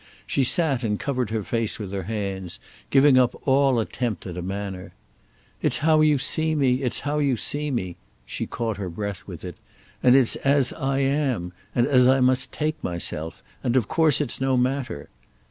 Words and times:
She 0.25 0.43
sat 0.43 0.83
and 0.83 0.97
covered 0.99 1.29
her 1.29 1.43
face 1.43 1.77
with 1.77 1.91
her 1.91 2.01
hands, 2.09 2.57
giving 2.89 3.19
up 3.19 3.39
all 3.47 3.79
attempt 3.79 4.25
at 4.25 4.35
a 4.35 4.41
manner. 4.41 4.93
"It's 5.61 5.77
how 5.85 6.01
you 6.01 6.17
see 6.17 6.55
me, 6.55 6.81
it's 6.81 7.01
how 7.01 7.19
you 7.19 7.37
see 7.37 7.69
me"—she 7.69 8.47
caught 8.47 8.77
her 8.77 8.89
breath 8.89 9.27
with 9.27 9.45
it—"and 9.45 10.15
it's 10.15 10.37
as 10.37 10.73
I 10.73 11.01
am, 11.01 11.53
and 11.75 11.85
as 11.85 12.07
I 12.07 12.19
must 12.19 12.51
take 12.51 12.83
myself, 12.83 13.43
and 13.63 13.75
of 13.75 13.87
course 13.87 14.19
it's 14.21 14.41
no 14.41 14.57
matter." 14.57 15.09